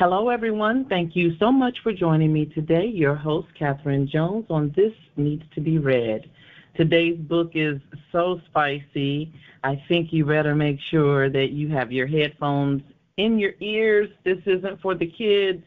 [0.00, 0.86] Hello, everyone.
[0.86, 2.86] Thank you so much for joining me today.
[2.86, 6.30] Your host, Catherine Jones, on This Needs to Be Read.
[6.74, 7.78] Today's book is
[8.10, 9.30] so spicy.
[9.62, 12.80] I think you better make sure that you have your headphones
[13.18, 14.08] in your ears.
[14.24, 15.62] This isn't for the kids.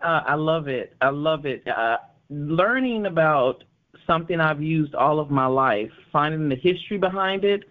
[0.00, 0.94] Uh, I love it.
[1.00, 1.66] I love it.
[1.66, 1.96] Uh,
[2.30, 3.64] learning about
[4.06, 7.64] something I've used all of my life, finding the history behind it,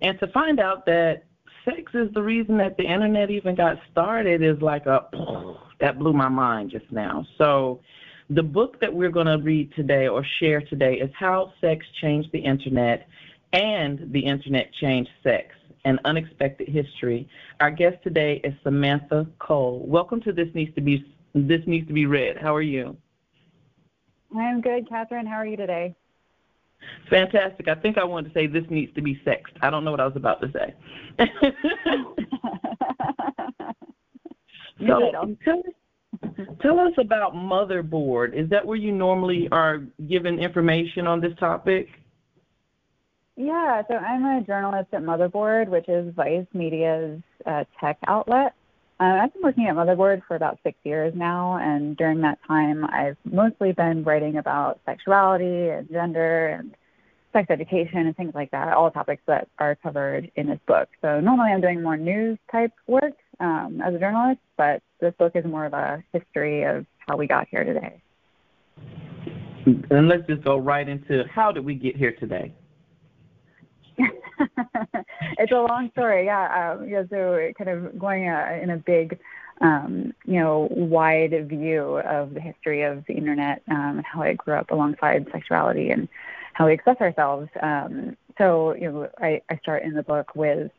[0.00, 1.25] and to find out that
[1.66, 5.00] sex is the reason that the internet even got started is like a
[5.80, 7.26] that blew my mind just now.
[7.36, 7.80] So
[8.30, 12.30] the book that we're going to read today or share today is How Sex Changed
[12.32, 13.06] the Internet
[13.52, 17.28] and the Internet Changed Sex, an unexpected history.
[17.60, 19.84] Our guest today is Samantha Cole.
[19.86, 21.04] Welcome to This Needs to Be
[21.34, 22.38] This Needs to Be Read.
[22.38, 22.96] How are you?
[24.34, 25.26] I'm good, Catherine.
[25.26, 25.94] How are you today?
[27.10, 27.68] Fantastic.
[27.68, 29.54] I think I wanted to say this needs to be sexed.
[29.62, 30.74] I don't know what I was about to say.
[34.86, 35.62] so tell,
[36.60, 38.34] tell us about Motherboard.
[38.34, 41.88] Is that where you normally are given information on this topic?
[43.36, 48.54] Yeah, so I'm a journalist at Motherboard, which is Vice Media's uh, tech outlet.
[48.98, 52.86] Uh, I've been working at Motherboard for about six years now, and during that time,
[52.86, 56.74] I've mostly been writing about sexuality and gender and
[57.36, 60.88] sex education and things like that, all topics that are covered in this book.
[61.02, 65.32] So normally I'm doing more news type work um, as a journalist, but this book
[65.34, 68.00] is more of a history of how we got here today.
[69.90, 72.54] And let's just go right into how did we get here today?
[73.98, 76.74] it's a long story, yeah.
[76.78, 79.18] Um, yeah so kind of going uh, in a big,
[79.60, 84.38] um, you know, wide view of the history of the internet um, and how it
[84.38, 86.08] grew up alongside sexuality and
[86.56, 87.50] how we express ourselves.
[87.60, 90.70] Um, so, you know, I, I start in the book with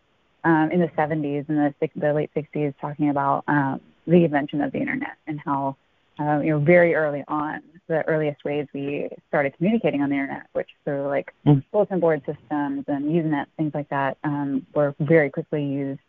[0.43, 4.71] um, in the 70s and the, the late 60s talking about um, the invention of
[4.71, 5.75] the internet and how,
[6.19, 10.47] uh, you know, very early on the earliest ways we started communicating on the internet,
[10.53, 11.63] which through like mm.
[11.71, 15.99] bulletin board systems and Usenet, things like that, um, were very quickly used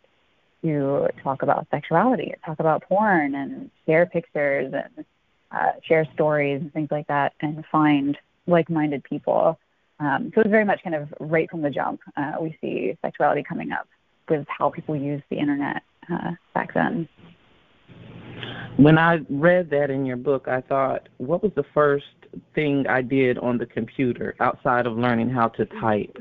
[0.63, 5.05] to talk about sexuality, talk about porn, and share pictures and
[5.51, 8.17] uh, share stories and things like that, and find
[8.49, 9.59] like-minded people.
[9.99, 11.99] Um, so it's very much kind of right from the jump.
[12.15, 13.87] Uh, we see sexuality coming up
[14.29, 17.07] with how people use the internet uh, back then.
[18.77, 22.05] When I read that in your book, I thought, what was the first
[22.55, 26.15] thing I did on the computer outside of learning how to type?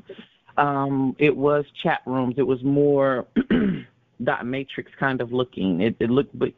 [0.57, 2.35] Um, it was chat rooms.
[2.37, 3.27] It was more
[4.25, 5.81] dot matrix kind of looking.
[5.81, 6.49] It, it looked, but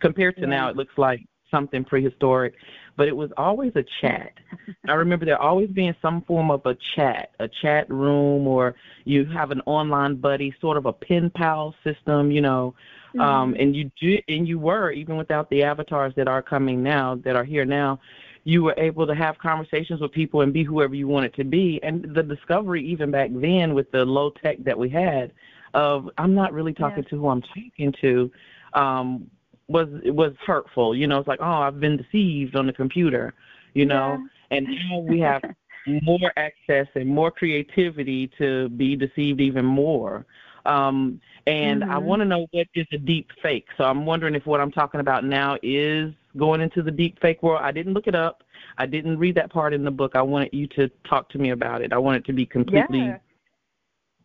[0.00, 0.48] compared to yeah.
[0.48, 1.20] now, it looks like
[1.50, 2.54] something prehistoric.
[2.96, 4.32] But it was always a chat.
[4.88, 8.74] I remember there always being some form of a chat, a chat room, or
[9.04, 12.74] you have an online buddy, sort of a pen pal system, you know
[13.14, 13.30] um, mm-hmm.
[13.30, 17.16] Um, and you do, and you were even without the avatars that are coming now,
[17.24, 18.00] that are here now,
[18.44, 21.80] you were able to have conversations with people and be whoever you wanted to be.
[21.82, 25.32] And the discovery, even back then, with the low tech that we had,
[25.74, 27.10] of I'm not really talking yeah.
[27.10, 28.30] to who I'm talking to,
[28.74, 29.30] um,
[29.70, 30.96] was was hurtful.
[30.96, 33.34] You know, it's like, oh, I've been deceived on the computer.
[33.74, 34.18] You know,
[34.50, 34.56] yeah.
[34.56, 35.42] and now we have
[36.02, 40.26] more access and more creativity to be deceived even more.
[40.66, 41.90] Um, and mm-hmm.
[41.90, 43.68] I want to know what is a deep fake.
[43.78, 47.42] So I'm wondering if what I'm talking about now is going into the deep fake
[47.42, 47.60] world.
[47.62, 48.42] I didn't look it up.
[48.76, 50.16] I didn't read that part in the book.
[50.16, 51.92] I wanted you to talk to me about it.
[51.92, 53.18] I want it to be completely yeah.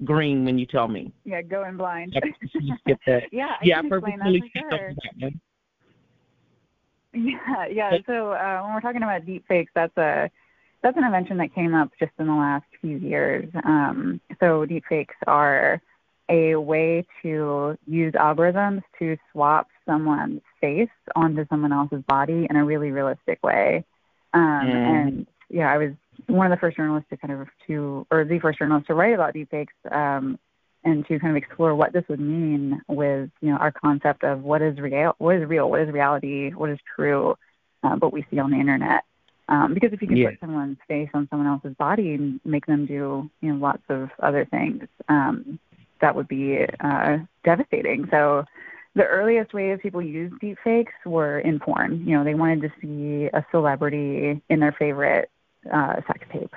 [0.03, 1.11] Green when you tell me.
[1.23, 2.13] Yeah, going blind.
[2.85, 3.23] get that.
[3.31, 5.31] yeah, I yeah, can explain that sure.
[7.13, 7.97] Yeah, yeah.
[8.05, 10.29] So uh, when we're talking about deep fakes, that's a
[10.83, 13.49] that's an invention that came up just in the last few years.
[13.63, 15.81] Um, so deep fakes are
[16.29, 22.65] a way to use algorithms to swap someone's face onto someone else's body in a
[22.65, 23.85] really realistic way.
[24.33, 24.73] Um, mm.
[24.73, 25.91] And yeah, I was
[26.27, 29.13] one of the first journalists to kind of to, or the first journalist to write
[29.13, 30.39] about deepfakes um,
[30.83, 34.43] and to kind of explore what this would mean with you know our concept of
[34.43, 37.35] what is real, what is real, what is reality, what is true,
[37.83, 39.03] uh, what we see on the internet.
[39.47, 40.31] Um, because if you can yeah.
[40.31, 44.09] put someone's face on someone else's body and make them do you know lots of
[44.19, 45.59] other things, um,
[46.01, 48.07] that would be uh, devastating.
[48.09, 48.45] So
[48.95, 52.07] the earliest ways people used deepfakes were in porn.
[52.07, 55.29] You know, they wanted to see a celebrity in their favorite
[55.73, 56.53] uh, sex tape.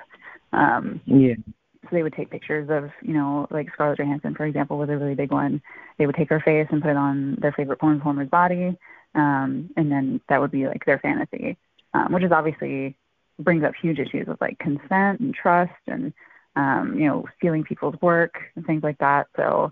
[0.53, 1.35] Um, yeah.
[1.83, 4.97] So they would take pictures of, you know, like Scarlett Johansson, for example, was a
[4.97, 5.61] really big one.
[5.97, 8.77] They would take her face and put it on their favorite porn performer's body,
[9.15, 11.57] um, and then that would be like their fantasy,
[11.93, 12.95] um, which is obviously
[13.39, 16.13] brings up huge issues with like consent and trust and
[16.55, 19.27] um, you know, stealing people's work and things like that.
[19.35, 19.71] So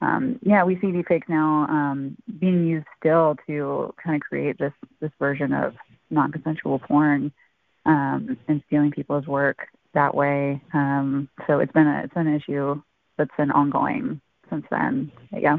[0.00, 4.72] um, yeah, we see deepfakes now um, being used still to kind of create this
[5.00, 5.74] this version of
[6.10, 7.32] non-consensual porn
[7.86, 10.62] um, and stealing people's work that way.
[10.74, 12.80] Um, so it's been a it's an issue
[13.16, 14.20] that's been ongoing
[14.50, 15.10] since then.
[15.32, 15.56] Yeah.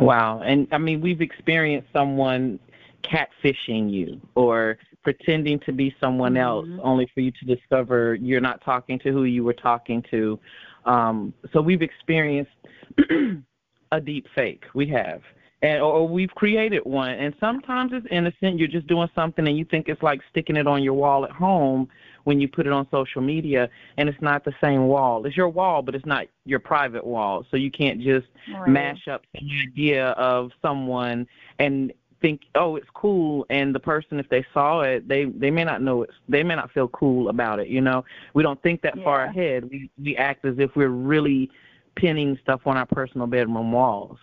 [0.00, 2.58] Wow, and I mean we've experienced someone
[3.02, 6.42] catfishing you or pretending to be someone mm-hmm.
[6.42, 10.38] else only for you to discover you're not talking to who you were talking to.
[10.84, 12.52] Um, so we've experienced
[13.92, 14.64] a deep fake.
[14.74, 15.22] We have.
[15.62, 18.58] And, or we've created one, and sometimes it's innocent.
[18.58, 21.30] You're just doing something, and you think it's like sticking it on your wall at
[21.30, 21.88] home
[22.24, 25.24] when you put it on social media, and it's not the same wall.
[25.24, 27.46] It's your wall, but it's not your private wall.
[27.50, 28.68] So you can't just right.
[28.68, 31.26] mash up the idea of someone
[31.58, 31.92] and
[32.22, 35.82] think oh it's cool and the person if they saw it they they may not
[35.82, 38.96] know it they may not feel cool about it you know we don't think that
[38.96, 39.02] yeah.
[39.02, 41.50] far ahead we we act as if we're really
[41.96, 44.18] pinning stuff on our personal bedroom walls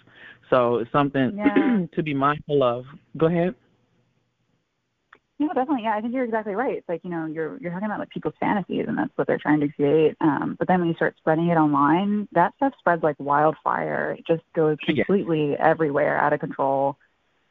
[0.50, 1.86] so it's something yeah.
[1.94, 2.86] to be mindful of
[3.18, 3.56] go ahead
[5.40, 5.84] no, definitely.
[5.84, 6.78] Yeah, I think you're exactly right.
[6.78, 9.38] It's like you know, you're you're talking about like people's fantasies, and that's what they're
[9.38, 10.18] trying to create.
[10.20, 14.18] Um, but then when you start spreading it online, that stuff spreads like wildfire.
[14.20, 15.66] It just goes completely yeah.
[15.66, 16.98] everywhere, out of control.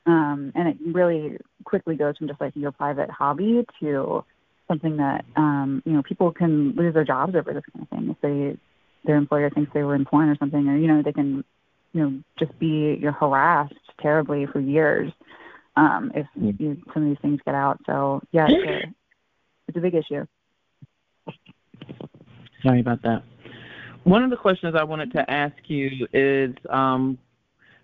[0.04, 4.22] Um, and it really quickly goes from just like your private hobby to
[4.66, 8.10] something that um, you know people can lose their jobs over this kind of thing
[8.10, 8.58] if they
[9.06, 11.42] their employer thinks they were in porn or something, or you know they can
[11.92, 15.12] you know just be you're harassed terribly for years
[15.78, 16.58] um, if mm.
[16.58, 17.78] you, some of these things get out.
[17.86, 18.94] So yeah, it's a,
[19.68, 20.26] it's a big issue.
[22.62, 23.22] Sorry about that.
[24.02, 27.18] One of the questions I wanted to ask you is um,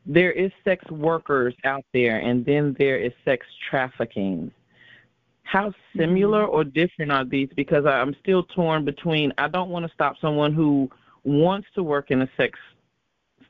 [0.07, 4.51] there is sex workers out there, and then there is sex trafficking.
[5.45, 6.55] How similar mm-hmm.
[6.55, 7.51] or different are these?
[7.55, 10.91] Because I'm still torn between I don't want to stop someone who
[11.23, 12.59] wants to work in a sex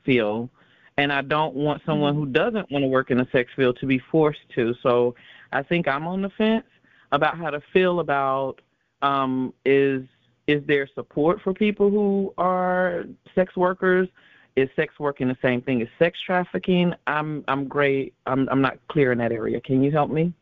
[0.05, 0.49] field,
[0.97, 2.33] and I don't want someone who mm-hmm.
[2.33, 4.75] doesn't want to work in a sex field to be forced to.
[4.83, 5.15] So
[5.53, 6.67] I think I'm on the fence
[7.13, 8.61] about how to feel about
[9.03, 10.03] um, is
[10.47, 13.05] is there support for people who are
[13.35, 14.09] sex workers
[14.57, 16.95] is sex working the same thing as sex trafficking?
[17.07, 18.15] I'm I'm great.
[18.27, 19.61] I'm I'm not clear in that area.
[19.61, 20.33] Can you help me?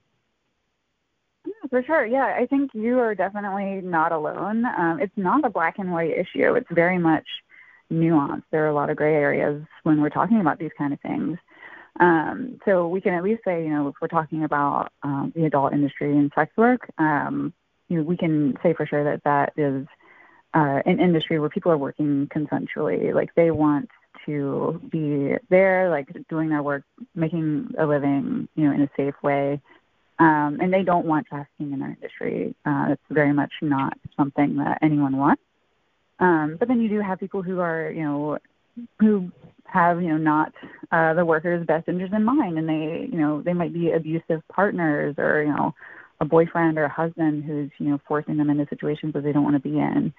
[1.47, 2.07] Yeah, for sure.
[2.07, 4.65] Yeah, I think you are definitely not alone.
[4.65, 6.55] Um, it's not a black and white issue.
[6.55, 7.27] It's very much
[7.93, 8.45] nuanced.
[8.51, 11.39] There are a lot of gray areas when we're talking about these kind of things.
[12.01, 15.45] Um, so we can at least say, you know, if we're talking about um, the
[15.45, 17.53] adult industry and sex work, um,
[17.89, 19.87] you know, we can say for sure that that is
[20.55, 23.15] uh, an industry where people are working consensually.
[23.15, 23.91] Like they want
[24.27, 26.85] to be there, like doing their work,
[27.15, 29.61] making a living, you know, in a safe way.
[30.19, 32.55] Um, and they don't want trafficking in their industry.
[32.65, 35.43] Uh, it's very much not something that anyone wants.
[36.23, 38.39] Um, but then you do have people who are, you know,
[39.01, 39.31] who
[39.65, 40.53] have, you know, not
[40.93, 44.41] uh, the workers' best interest in mind, and they, you know, they might be abusive
[44.49, 45.75] partners or, you know,
[46.21, 49.43] a boyfriend or a husband who's, you know, forcing them into situations that they don't
[49.43, 50.13] want to be in.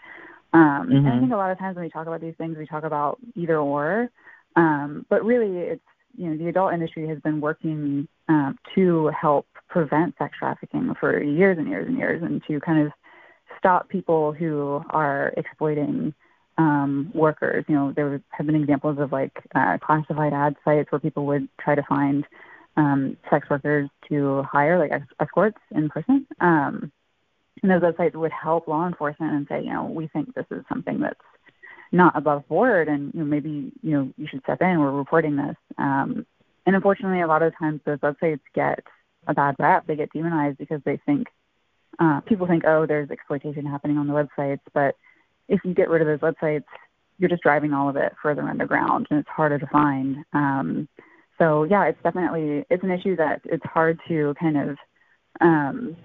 [0.51, 0.91] Um, mm-hmm.
[0.91, 1.19] And I mm-hmm.
[1.21, 3.57] think a lot of times when we talk about these things, we talk about either
[3.57, 4.09] or.
[4.57, 5.81] Um, but really, it's
[6.17, 11.24] you know the adult industry has been working um, to help prevent sex trafficking for
[11.24, 12.91] years and years and years, and to kind of
[13.63, 16.13] stop people who are exploiting
[16.58, 17.63] um, workers.
[17.70, 21.48] You know, there have been examples of like uh, classified ad sites where people would
[21.62, 22.25] try to find
[22.75, 26.27] um, sex workers to hire, like escorts in person.
[26.41, 26.91] Um,
[27.62, 30.65] and those websites would help law enforcement and say, you know, we think this is
[30.67, 31.15] something that's
[31.93, 34.79] not above board, and you know, maybe you know you should step in.
[34.79, 35.55] We're reporting this.
[35.77, 36.25] Um,
[36.65, 38.84] and unfortunately, a lot of times those websites get
[39.27, 39.88] a bad rap.
[39.88, 41.27] They get demonized because they think
[42.00, 44.62] uh, people think, oh, there's exploitation happening on the websites.
[44.73, 44.95] But
[45.47, 46.65] if you get rid of those websites,
[47.19, 50.17] you're just driving all of it further underground, and it's harder to find.
[50.33, 50.88] Um,
[51.38, 54.77] so yeah, it's definitely it's an issue that it's hard to kind of
[55.41, 55.95] um,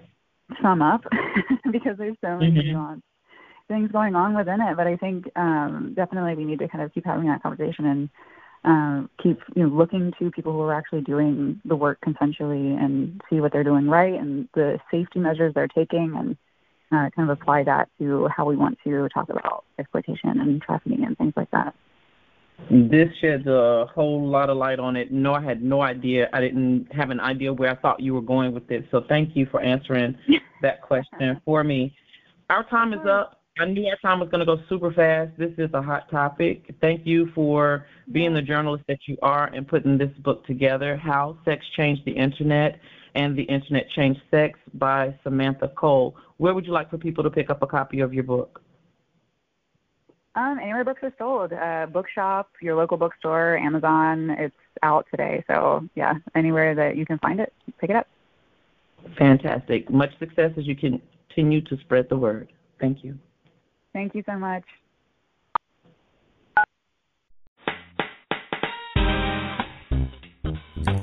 [0.61, 1.03] sum up
[1.71, 2.77] because there's so many mm-hmm.
[2.77, 3.01] nuanced
[3.67, 4.75] things going on within it.
[4.75, 8.09] But I think um, definitely we need to kind of keep having that conversation and
[8.63, 13.21] um, keep you know looking to people who are actually doing the work consensually and
[13.29, 16.37] see what they're doing right and the safety measures they're taking and
[16.91, 21.05] uh, kind of apply that to how we want to talk about exploitation and trafficking
[21.05, 21.73] and things like that.
[22.69, 25.11] This sheds a whole lot of light on it.
[25.11, 26.29] No, I had no idea.
[26.33, 28.85] I didn't have an idea where I thought you were going with it.
[28.91, 30.17] So thank you for answering
[30.61, 31.95] that question for me.
[32.49, 33.38] Our time is up.
[33.59, 35.31] I knew our time was going to go super fast.
[35.37, 36.73] This is a hot topic.
[36.79, 41.37] Thank you for being the journalist that you are and putting this book together, How
[41.43, 42.79] Sex Changed the Internet
[43.15, 46.15] and the Internet Changed Sex by Samantha Cole.
[46.37, 48.61] Where would you like for people to pick up a copy of your book?
[50.35, 54.29] Um, anywhere books are sold, uh, bookshop, your local bookstore, Amazon.
[54.39, 58.07] It's out today, so yeah, anywhere that you can find it, pick it up.
[59.17, 59.89] Fantastic.
[59.89, 62.53] Much success as you continue to spread the word.
[62.79, 63.19] Thank you.
[63.93, 64.63] Thank you so much.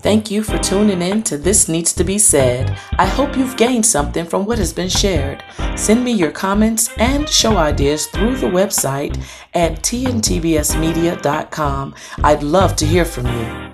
[0.00, 2.78] Thank you for tuning in to This Needs to Be Said.
[2.92, 5.42] I hope you've gained something from what has been shared.
[5.74, 9.20] Send me your comments and show ideas through the website
[9.52, 11.94] at tntbsmedia.com.
[12.22, 13.65] I'd love to hear from you.